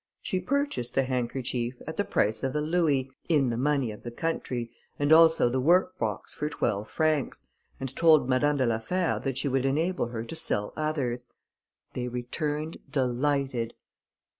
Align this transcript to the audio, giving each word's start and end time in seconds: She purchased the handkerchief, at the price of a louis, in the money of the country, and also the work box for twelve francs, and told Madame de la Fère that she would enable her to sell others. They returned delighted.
She 0.23 0.39
purchased 0.39 0.95
the 0.95 1.03
handkerchief, 1.03 1.75
at 1.85 1.95
the 1.95 2.03
price 2.03 2.41
of 2.41 2.55
a 2.55 2.59
louis, 2.59 3.11
in 3.29 3.51
the 3.51 3.55
money 3.57 3.91
of 3.91 4.01
the 4.01 4.09
country, 4.09 4.71
and 4.97 5.13
also 5.13 5.47
the 5.47 5.59
work 5.59 5.99
box 5.99 6.33
for 6.33 6.49
twelve 6.49 6.89
francs, 6.89 7.45
and 7.79 7.95
told 7.95 8.27
Madame 8.27 8.57
de 8.57 8.65
la 8.65 8.79
Fère 8.79 9.21
that 9.21 9.37
she 9.37 9.47
would 9.47 9.63
enable 9.63 10.07
her 10.07 10.23
to 10.23 10.35
sell 10.35 10.73
others. 10.75 11.27
They 11.93 12.07
returned 12.07 12.79
delighted. 12.89 13.75